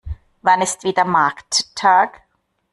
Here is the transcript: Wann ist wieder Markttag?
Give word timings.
Wann 0.41 0.63
ist 0.63 0.83
wieder 0.83 1.05
Markttag? 1.05 2.23